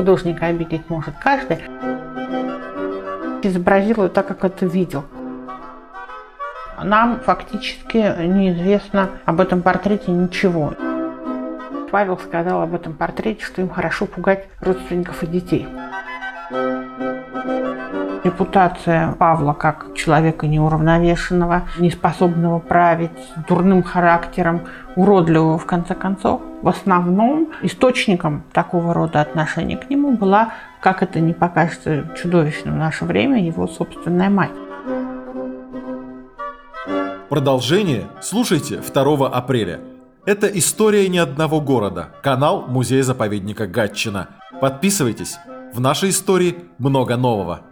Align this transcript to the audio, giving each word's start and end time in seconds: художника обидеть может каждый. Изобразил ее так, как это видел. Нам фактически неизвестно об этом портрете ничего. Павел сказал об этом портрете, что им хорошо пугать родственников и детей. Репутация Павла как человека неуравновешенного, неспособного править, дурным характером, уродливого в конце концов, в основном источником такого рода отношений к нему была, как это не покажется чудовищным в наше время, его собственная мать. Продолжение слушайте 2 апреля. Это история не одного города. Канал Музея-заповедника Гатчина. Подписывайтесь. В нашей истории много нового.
художника 0.00 0.46
обидеть 0.46 0.88
может 0.88 1.14
каждый. 1.22 1.58
Изобразил 3.42 4.04
ее 4.04 4.08
так, 4.08 4.26
как 4.28 4.44
это 4.44 4.64
видел. 4.64 5.04
Нам 6.82 7.20
фактически 7.20 7.98
неизвестно 8.26 9.10
об 9.26 9.40
этом 9.40 9.60
портрете 9.60 10.10
ничего. 10.10 10.72
Павел 11.90 12.18
сказал 12.18 12.62
об 12.62 12.74
этом 12.74 12.94
портрете, 12.94 13.44
что 13.44 13.60
им 13.60 13.68
хорошо 13.68 14.06
пугать 14.06 14.48
родственников 14.60 15.22
и 15.22 15.26
детей. 15.26 15.68
Репутация 18.30 19.10
Павла 19.18 19.54
как 19.54 19.92
человека 19.96 20.46
неуравновешенного, 20.46 21.62
неспособного 21.80 22.60
править, 22.60 23.10
дурным 23.48 23.82
характером, 23.82 24.60
уродливого 24.94 25.58
в 25.58 25.66
конце 25.66 25.96
концов, 25.96 26.40
в 26.62 26.68
основном 26.68 27.48
источником 27.62 28.44
такого 28.52 28.94
рода 28.94 29.20
отношений 29.20 29.74
к 29.74 29.90
нему 29.90 30.12
была, 30.12 30.50
как 30.80 31.02
это 31.02 31.18
не 31.18 31.32
покажется 31.32 32.04
чудовищным 32.22 32.74
в 32.74 32.78
наше 32.78 33.04
время, 33.04 33.44
его 33.44 33.66
собственная 33.66 34.30
мать. 34.30 34.52
Продолжение 37.28 38.06
слушайте 38.20 38.80
2 38.80 39.28
апреля. 39.28 39.80
Это 40.24 40.46
история 40.46 41.08
не 41.08 41.18
одного 41.18 41.60
города. 41.60 42.10
Канал 42.22 42.66
Музея-заповедника 42.68 43.66
Гатчина. 43.66 44.28
Подписывайтесь. 44.60 45.36
В 45.74 45.80
нашей 45.80 46.10
истории 46.10 46.58
много 46.78 47.16
нового. 47.16 47.62